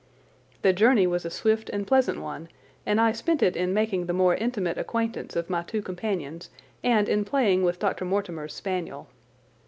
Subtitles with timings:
[0.63, 2.49] The journey was a swift and pleasant one,
[2.87, 6.49] and I spent it in making the more intimate acquaintance of my two companions
[6.83, 8.03] and in playing with Dr.
[8.03, 9.09] Mortimer's spaniel.